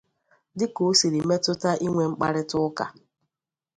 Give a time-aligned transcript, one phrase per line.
[0.57, 2.83] dịka o siri metụta inwe mkparịtaụka